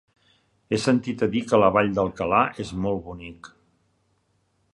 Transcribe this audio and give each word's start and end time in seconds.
He 0.69 0.77
sentit 0.85 1.21
a 1.27 1.29
dir 1.35 1.43
que 1.51 1.59
la 1.63 1.69
Vall 1.75 1.93
d'Alcalà 1.99 2.41
és 2.65 2.73
molt 2.87 3.07
bonic. 3.11 3.53